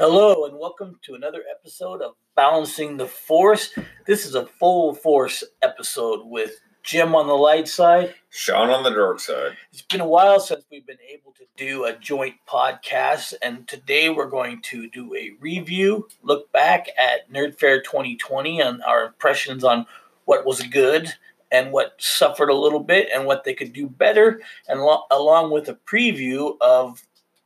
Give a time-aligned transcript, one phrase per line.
[0.00, 3.78] Hello, and welcome to another episode of Balancing the Force.
[4.06, 8.14] This is a full force episode with Jim on the light side.
[8.30, 9.58] Sean on the dark side.
[9.70, 14.08] It's been a while since we've been able to do a joint podcast, and today
[14.08, 19.64] we're going to do a review, look back at Nerd Fair 2020 and our impressions
[19.64, 19.84] on
[20.24, 21.12] what was good
[21.52, 25.50] and what suffered a little bit and what they could do better, and lo- along
[25.50, 27.02] with a preview of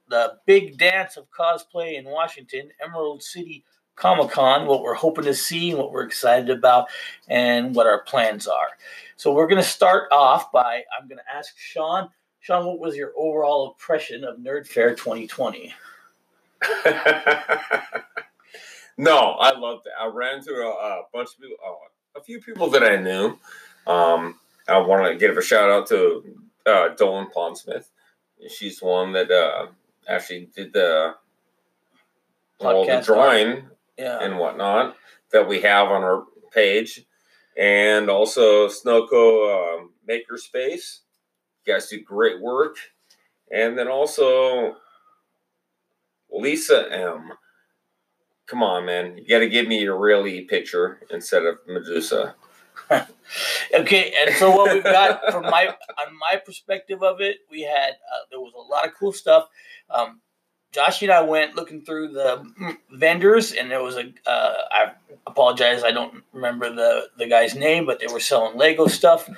[0.08, 3.64] the big dance of cosplay in Washington, Emerald City
[3.96, 6.88] Comic Con, what we're hoping to see, what we're excited about,
[7.28, 8.68] and what our plans are.
[9.16, 12.08] So we're going to start off by I'm going to ask Sean.
[12.40, 15.72] Sean, what was your overall impression of Nerd Fair 2020?
[18.98, 19.92] no, I loved it.
[19.98, 23.38] I ran into a, a bunch of people, uh, a few people that I knew.
[23.86, 26.22] Um, I want to give a shout out to
[26.66, 27.86] uh, Dolan Pondsmith.
[28.48, 29.66] She's one that uh,
[30.08, 31.14] actually did the
[32.60, 33.68] all the drawing
[33.98, 34.18] Yeah.
[34.20, 34.96] and whatnot
[35.32, 37.04] that we have on our page,
[37.56, 41.00] and also Snowco um, Makerspace.
[41.66, 42.76] You guys do great work,
[43.50, 44.76] and then also
[46.30, 47.32] Lisa M.
[48.46, 49.16] Come on, man!
[49.18, 52.34] You got to give me your really picture instead of Medusa.
[53.74, 57.90] Okay, and so what we've got from my on my perspective of it, we had
[57.90, 59.48] uh, there was a lot of cool stuff.
[59.90, 60.20] Um,
[60.72, 62.44] Josh and I went looking through the
[62.92, 64.12] vendors, and there was a.
[64.26, 64.92] Uh, I
[65.26, 69.28] apologize, I don't remember the the guy's name, but they were selling Lego stuff.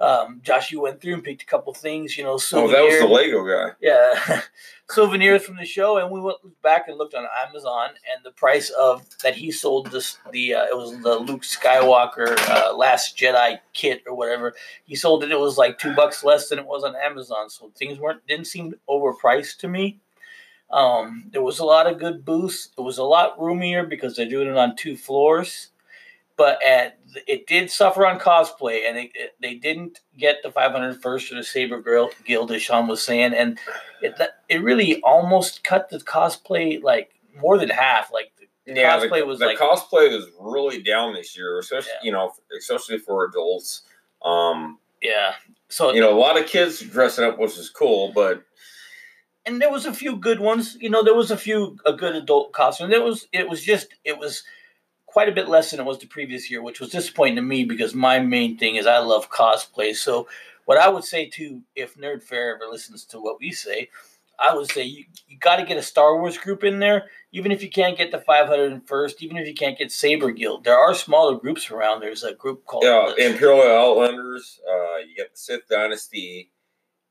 [0.00, 2.38] Um, Josh, you went through and picked a couple things, you know.
[2.54, 3.74] Oh, that was the Lego guy.
[3.80, 4.40] yeah
[4.90, 8.70] souvenirs from the show and we went back and looked on amazon and the price
[8.70, 13.58] of that he sold this the uh, it was the luke skywalker uh, last jedi
[13.72, 14.52] kit or whatever
[14.84, 17.70] he sold it it was like two bucks less than it was on amazon so
[17.76, 19.98] things weren't didn't seem overpriced to me
[20.72, 24.28] um, there was a lot of good booths it was a lot roomier because they're
[24.28, 25.68] doing it on two floors
[26.40, 31.32] but at, it did suffer on cosplay, and it, it- they didn't get the 501st
[31.32, 33.58] or the Saber Girl Guild, as Sean was saying, and
[34.00, 34.14] it
[34.48, 38.10] it really almost cut the cosplay like more than half.
[38.10, 38.32] Like
[38.66, 42.06] the Yeah, cosplay the, was the like cosplay was really down this year, especially Yeah.
[42.06, 43.82] you know, especially for adults.
[44.24, 45.34] Um, yeah.
[45.68, 48.42] So you know, a lot of kids dressing up, which is cool, but
[49.44, 50.78] and there was a few good ones.
[50.80, 52.92] You know, there was a few a good adult costume.
[52.92, 54.42] It was it was just it was
[55.10, 57.64] quite a bit less than it was the previous year, which was disappointing to me
[57.64, 59.94] because my main thing is I love cosplay.
[59.94, 60.28] So
[60.66, 63.90] what I would say to if Nerd Fair ever listens to what we say,
[64.38, 67.50] I would say you, you got to get a Star Wars group in there, even
[67.50, 70.64] if you can't get the 501st, even if you can't get Saber Guild.
[70.64, 72.00] There are smaller groups around.
[72.00, 74.60] There's a group called yeah, the- Imperial Outlanders.
[74.66, 76.50] Uh, you got the Sith Dynasty,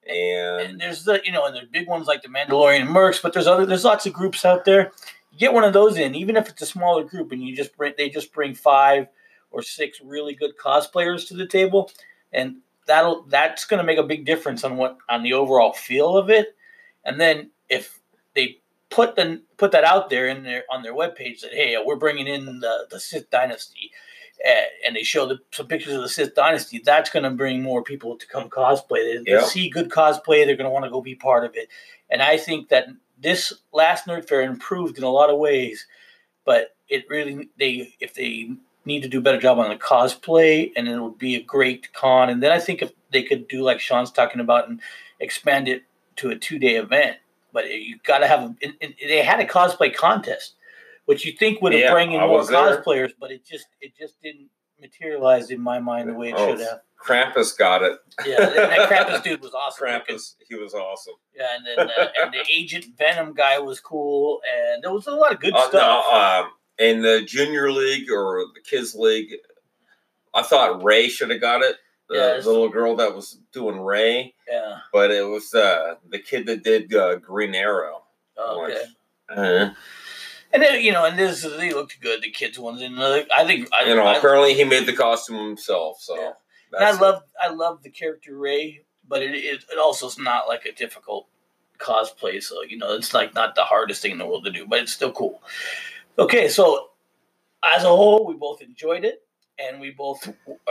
[0.08, 3.34] and and there's the you know and there's big ones like the Mandalorian Mercs, but
[3.34, 4.92] there's other there's lots of groups out there.
[5.40, 7.94] Get one of those in, even if it's a smaller group, and you just bring
[7.98, 9.08] they just bring five
[9.50, 11.90] or six really good cosplayers to the table,
[12.32, 16.18] and that'll that's going to make a big difference on what on the overall feel
[16.18, 16.56] of it.
[17.04, 18.00] And then if
[18.36, 21.96] they put the put that out there in their on their webpage that hey we're
[21.96, 23.92] bringing in the the Sith Dynasty.
[24.86, 26.82] And they show the, some pictures of the Sith Dynasty.
[26.82, 29.24] That's going to bring more people to come cosplay.
[29.26, 30.46] They, they see good cosplay.
[30.46, 31.68] They're going to want to go be part of it.
[32.10, 32.88] And I think that
[33.22, 35.86] this last Nerd Fair improved in a lot of ways,
[36.46, 38.52] but it really they if they
[38.86, 41.94] need to do a better job on the cosplay, and it would be a great
[41.94, 42.30] con.
[42.30, 44.82] And then I think if they could do like Sean's talking about and
[45.20, 45.84] expand it
[46.18, 47.18] to a two day event,
[47.54, 50.54] but you got to have a, and- and they had a cosplay contest,
[51.06, 52.82] which you think would have Yeah, bring in more was there.
[52.82, 56.48] cosplayers, but it just it just didn't materialize in my mind the way it Oh,
[56.56, 56.82] should have.
[57.04, 57.98] Krampus got it.
[58.26, 59.88] Yeah, that Krampus dude was awesome.
[59.88, 61.14] Krampus, he was awesome.
[61.36, 65.12] Yeah, and then uh, and the Agent Venom guy was cool, and there was a
[65.12, 66.06] lot of good Uh, stuff.
[66.12, 66.12] no,
[66.46, 69.34] um, in the junior league or the kids league,
[70.34, 71.76] I thought Rey should have got it.
[72.10, 72.44] The, Yes.
[72.44, 74.80] the little girl that was doing Rey, yeah.
[74.92, 78.04] but it was uh, the kid that did uh, Green Arrow.
[78.36, 78.84] Oh, okay.
[79.30, 79.70] Uh,
[80.52, 82.24] And then you know, and this they looked good.
[82.24, 84.94] The kids ones, and uh, I think I, you know, I, apparently he made the
[84.94, 85.98] costume himself.
[86.02, 86.32] So Yeah.
[86.78, 90.66] I love I love the character Rey, but it it, it also is not like
[90.66, 91.28] a difficult
[91.80, 92.42] cosplay.
[92.42, 94.80] So you know, it's like not the hardest thing in the world to do, but
[94.80, 95.42] it's still cool.
[96.18, 96.90] Okay, so
[97.64, 99.24] as a whole, we both enjoyed it,
[99.58, 100.28] and we both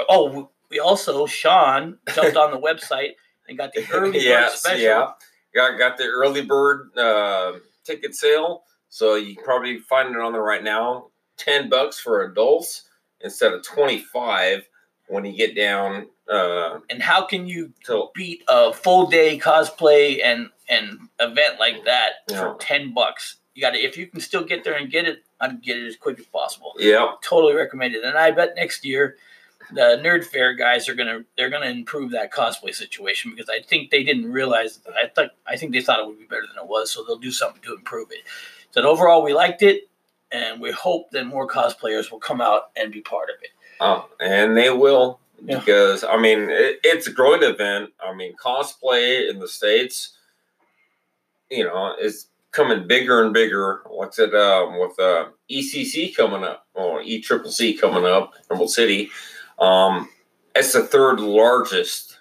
[0.09, 3.13] oh we also Sean jumped on the website
[3.49, 4.81] and got the early bird special.
[4.81, 5.11] yeah.
[5.55, 7.53] Got got the early bird uh,
[7.85, 11.07] ticket sale, so you can probably find it on there right now.
[11.39, 12.85] Ten bucks for adults
[13.23, 14.69] instead of twenty five
[15.09, 20.21] when you get down uh, And how can you to beat a full day cosplay
[20.23, 22.41] and and event like that Yeah.
[22.41, 23.37] for ten bucks?
[23.55, 25.87] You got to if you can still get there and get it, I'd get it
[25.87, 26.75] as quick as possible.
[26.79, 27.13] Yeah.
[27.23, 28.05] Totally recommend it.
[28.05, 29.17] And I bet next year
[29.73, 33.91] the nerd fair guys are gonna they're gonna improve that cosplay situation because I think
[33.91, 36.69] they didn't realize I thought I think they thought it would be better than it
[36.69, 38.21] was, so they'll do something to improve it.
[38.71, 39.89] So overall we liked it
[40.31, 43.51] and we hope that more cosplayers will come out and be part of it.
[43.81, 45.59] Oh, and they will Yeah.
[45.61, 47.91] because I mean it, it's a growing event.
[48.01, 50.17] I mean cosplay in the states,
[51.51, 53.83] you know, is coming bigger and bigger.
[53.87, 58.71] What's it um, with uh, ECC coming up or E Triple C coming up, Emerald
[58.71, 59.11] City?
[59.59, 60.09] Um,
[60.57, 62.19] it's the third largest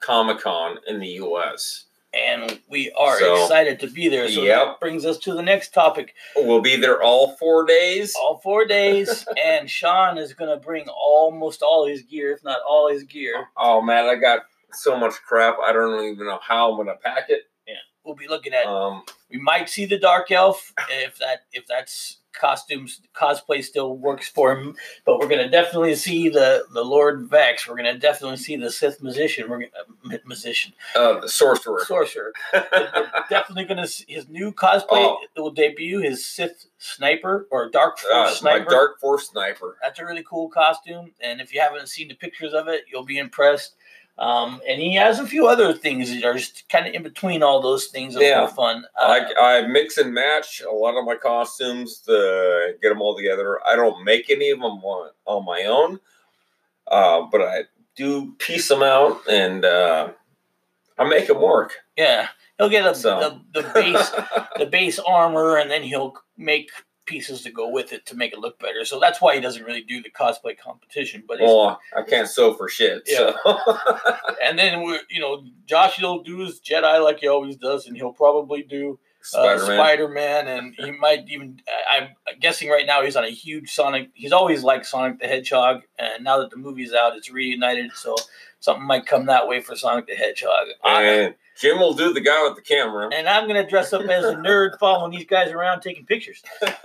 [0.00, 1.84] Comic Con in the U.S.
[2.18, 4.28] And we are So, excited to be there.
[4.28, 4.66] So yep.
[4.66, 6.14] that brings us to the next topic.
[6.36, 8.14] We'll be there all four days.
[8.20, 12.90] All four days, and Sean is gonna bring almost all his gear, if not all
[12.90, 13.46] his gear.
[13.56, 14.40] Oh man, I got
[14.72, 15.56] so much crap.
[15.64, 17.42] I don't even know how I'm gonna pack it.
[17.66, 17.74] Yeah,
[18.04, 22.18] We'll be looking at Um, We might see the Dark Elf if that if that's
[22.38, 24.74] costumes cosplay still works for him,
[25.04, 27.68] but we're gonna definitely see the the Lord Vex.
[27.68, 29.48] We're gonna definitely see the Sith musician.
[29.48, 31.84] We're gonna uh, musician uh, the sorcerer.
[31.84, 32.32] sorcerer.
[33.30, 34.84] definitely gonna see his new cosplay.
[34.90, 35.18] Oh.
[35.34, 39.76] It will debut his Sith sniper or Dark Force Uh, my dark force sniper.
[39.82, 43.04] That's a really cool costume, and if you haven't seen the pictures of it, you'll
[43.04, 43.74] be impressed.
[44.18, 47.42] Um, and he has a few other things that are just kind of in between
[47.42, 48.46] all those things that Yeah.
[48.48, 48.84] fun.
[49.00, 53.16] Uh, I, I mix and match a lot of my costumes to get them all
[53.16, 53.60] together.
[53.64, 56.00] I don't make any of them on, on my own,
[56.88, 57.62] uh, but I
[57.96, 60.08] do piece them out and uh,
[60.98, 61.74] I make them work.
[61.96, 62.28] yeah,
[62.58, 63.40] he'll get a, So.
[63.54, 64.10] the, the base
[64.58, 66.70] the base armor, and then he'll make
[67.08, 68.84] pieces to go with it to make it look better.
[68.84, 71.24] So that's why he doesn't really do the cosplay competition.
[71.26, 73.08] But well, oh, I can't sew for shit.
[73.08, 73.34] So.
[74.44, 77.96] and then we, you know, Josh will do his Jedi like he always does, and
[77.96, 79.66] he'll probably do uh, Spider-Man.
[79.78, 81.60] Spider Man, and he might even.
[81.68, 84.10] I- I'm guessing right now he's on a huge Sonic.
[84.14, 87.92] He's always liked Sonic the Hedgehog, and now that the movie's out, it's reunited.
[87.94, 88.14] So
[88.60, 90.68] something might come that way for Sonic the Hedgehog.
[90.84, 93.10] I- and Jim will do the guy with the camera.
[93.12, 96.42] and I'm gonna dress up as a nerd following these guys around taking pictures.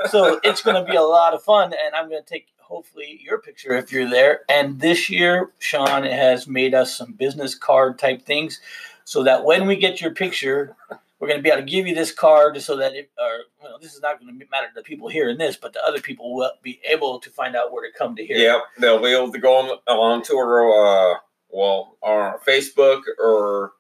[0.10, 3.76] So it's gonna be a lot of fun, and I'm gonna take hopefully your picture
[3.76, 4.42] if you're there.
[4.50, 8.60] And this year, Sean has made us some business card type things,
[9.04, 10.76] so that when we get your picture,
[11.24, 13.94] we're gonna be able to give you this card, so that it, or well, this
[13.94, 16.82] is not gonna matter to the people hearing this, but the other people will be
[16.84, 18.36] able to find out where to come to hear.
[18.36, 21.18] Yep, they'll be able to go on onto our uh,
[21.50, 23.72] well, our Facebook or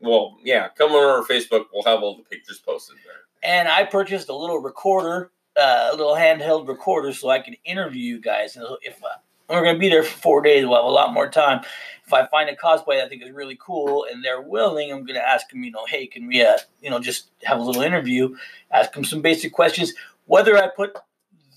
[0.00, 1.64] well, yeah, come on our Facebook.
[1.72, 3.14] We'll have all the pictures posted there.
[3.50, 8.02] and I purchased a little recorder, uh, a little handheld recorder, so I can interview
[8.02, 8.56] you guys.
[8.56, 9.08] And if uh,
[9.50, 11.62] we're going to be there for four days, we'll have a lot more time.
[12.06, 15.04] If I find a cosplay that I think is really cool and they're willing, I'm
[15.04, 17.62] going to ask them, you know, hey, can we, uh, you know, just have a
[17.62, 18.36] little interview,
[18.70, 19.92] ask them some basic questions.
[20.26, 20.96] Whether I put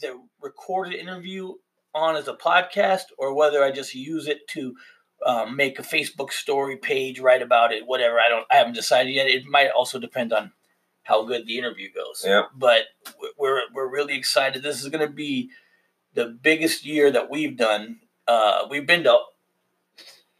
[0.01, 1.53] the recorded interview
[1.95, 4.75] on as a podcast or whether I just use it to
[5.25, 8.19] um, make a Facebook story page, write about it, whatever.
[8.19, 8.45] I don't.
[8.51, 9.27] I haven't decided yet.
[9.27, 10.51] It might also depend on
[11.03, 12.23] how good the interview goes.
[12.25, 12.43] Yeah.
[12.55, 12.83] But
[13.37, 14.63] we're we're really excited.
[14.63, 15.49] This is going to be
[16.13, 17.99] the biggest year that we've done.
[18.27, 19.17] Uh, we've been to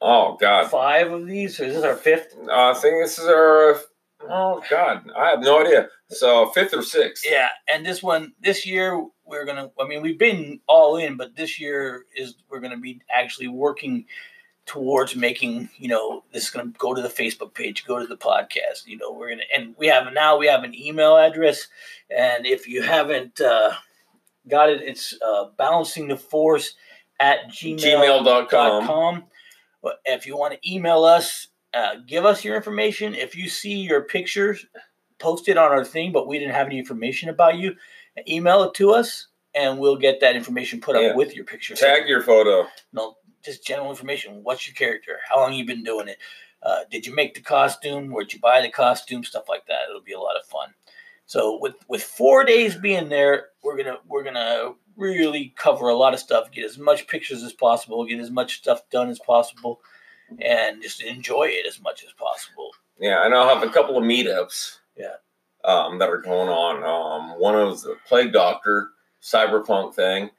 [0.06, 1.58] Oh God, five of these.
[1.62, 2.36] Is this our fifth?
[2.50, 3.80] uh, I think this is our.
[4.30, 5.88] Oh God, I have no idea.
[6.10, 7.26] So fifth or sixth.
[7.30, 9.72] Yeah, and this one this year we're gonna.
[9.80, 14.06] I mean, we've been all in, but this year is we're gonna be actually working
[14.66, 15.70] towards making.
[15.78, 18.86] You know, this is gonna go to the Facebook page, go to the podcast.
[18.86, 21.68] You know, we're gonna and we have now we have an email address,
[22.10, 23.72] and if you haven't uh,
[24.48, 26.76] got it, it's uh, balancing the force
[27.20, 28.24] at gmail Gmail.com.
[28.26, 28.50] dot
[28.88, 29.24] com.
[30.06, 33.16] If you want to email us, uh, give us your information.
[33.16, 34.66] If you see your pictures
[35.20, 37.76] posted on our thing, but we didn't have any information about you,
[38.28, 41.16] email it to us, and we'll get that information put up Yeah.
[41.16, 41.76] with your picture.
[41.76, 42.68] Tag your photo.
[42.92, 44.42] no, just general information.
[44.44, 45.20] What's your character?
[45.30, 46.18] How long you been doing it?
[46.62, 48.10] Uh, did you make the costume?
[48.10, 49.24] Where'd you buy the costume?
[49.26, 49.82] Stuff like that.
[49.90, 50.74] It'll be a lot of fun.
[51.26, 56.14] So with with four days being there, we're gonna we're gonna really cover a lot
[56.14, 56.52] of stuff.
[56.52, 58.06] Get as much pictures as possible.
[58.06, 59.82] Get as much stuff done as possible,
[60.40, 62.72] and just enjoy it as much as possible.
[63.00, 64.78] Yeah, and I'll have a couple of meetups.
[64.96, 65.16] Yeah.
[65.66, 66.84] Um, that are going on.
[66.84, 68.90] Um, one of the Plague Doctor
[69.22, 70.30] cyberpunk thing,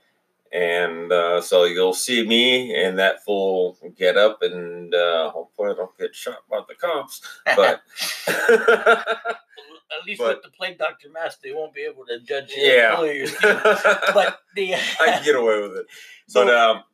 [0.53, 5.75] and uh, so you'll see me in that full get up, and uh, hopefully I
[5.75, 7.23] don't get shot by the cops.
[7.57, 7.81] But
[9.91, 12.63] At least But- with the plague doctor mask, they won't be able to judge you.
[12.63, 12.95] Yeah.
[12.95, 13.61] color of your skin.
[13.63, 15.87] But the I can get away with it.
[16.29, 16.85] So- but um,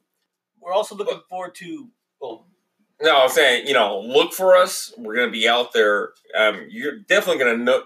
[0.61, 1.89] we're also looking forward to.
[2.21, 2.47] Well,
[3.01, 4.93] no, I'm saying you know, look for us.
[4.99, 6.11] We're gonna be out there.
[6.37, 7.83] Um, you're definitely gonna know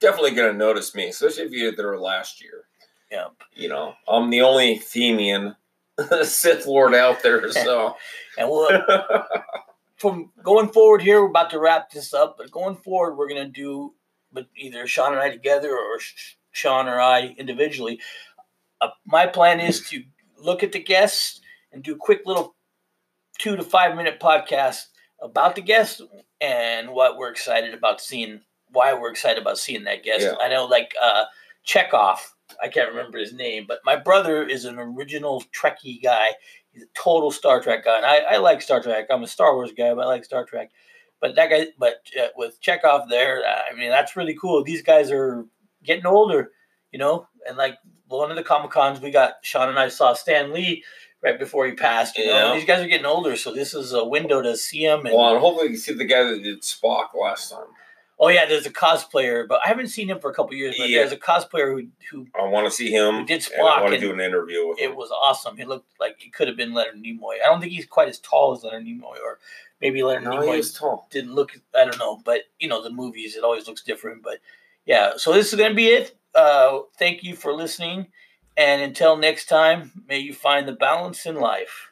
[0.00, 2.64] definitely gonna notice me, especially if you were there last year.
[3.10, 3.28] Yeah.
[3.54, 5.54] You know, I'm the only Fenian
[6.22, 7.94] Sith Lord out there, so.
[8.38, 8.68] And we'll
[9.96, 12.36] from going forward here, we're about to wrap this up.
[12.38, 13.94] But going forward, we're gonna do,
[14.32, 15.98] but either Sean and I together or
[16.50, 18.00] Sean or I individually.
[18.80, 20.02] Uh, my plan is to
[20.38, 21.40] look at the guests
[21.72, 22.54] and do quick little
[23.38, 24.84] two to five minute podcast
[25.20, 26.02] about the guest
[26.40, 30.22] and what we're excited about seeing, why we're excited about seeing that guest.
[30.22, 30.34] Yeah.
[30.40, 31.24] I know, like uh,
[31.66, 32.18] Chekov,
[32.62, 36.30] I can't remember his name, but my brother is an original Trekkie guy.
[36.72, 39.06] He's a total Star Trek guy, and I, I like Star Trek.
[39.10, 40.70] I'm a Star Wars guy, but I like Star Trek.
[41.22, 44.62] But that guy, but uh, with Chekov there, I mean, that's really cool.
[44.64, 45.46] These guys are
[45.84, 46.50] getting older,
[46.90, 50.14] you know, and like one of the Comic Cons we got, Sean and I saw
[50.14, 50.82] Stan Lee
[51.22, 52.18] right before he passed.
[52.18, 52.54] You know, Yeah.
[52.56, 55.06] these guys are getting older, so this is a window to see him.
[55.06, 57.68] And, well, and hopefully you can see the guy that did Spock last time.
[58.22, 60.76] Oh yeah, there's a cosplayer, but I haven't seen him for a couple years.
[60.78, 61.00] But Yeah.
[61.00, 63.16] there's a cosplayer who who I want to see him.
[63.16, 64.92] Who did and I want to do an interview with him.
[64.92, 65.56] it was awesome.
[65.56, 67.42] He looked like he could have been Leonard Nimoy.
[67.44, 69.40] I don't think he's quite as tall as Leonard Nimoy, or
[69.80, 71.08] maybe Leonard no, Nimoy tall.
[71.10, 71.50] didn't look.
[71.74, 74.22] I don't know, but you know the movies, it always looks different.
[74.22, 74.38] But
[74.86, 76.16] yeah, so this is gonna be it.
[76.34, 78.06] Uh, thank you for listening,
[78.56, 81.90] and until next time, may you find the balance in life.